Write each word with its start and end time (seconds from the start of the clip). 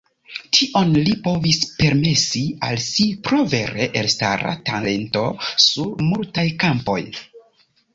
Tion 0.59 0.95
li 1.07 1.13
povis 1.27 1.59
permesi 1.81 2.43
al 2.69 2.81
si 2.87 3.07
pro 3.29 3.45
vere 3.55 3.89
elstara 4.05 4.57
talento 4.73 5.27
sur 5.71 5.97
multaj 6.13 6.53
kampoj. 6.69 7.03